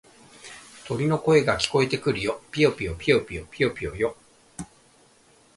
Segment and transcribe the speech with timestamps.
[0.87, 2.41] 鳥の声が聞こえてくるよ。
[2.49, 4.17] ぴよぴよ、ぴよぴよ、ぴよぴよよ。